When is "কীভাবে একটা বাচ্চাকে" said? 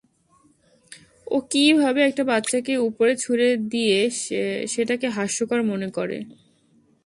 1.51-2.73